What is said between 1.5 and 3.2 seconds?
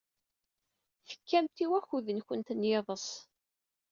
i wakud-nwent n yiḍes.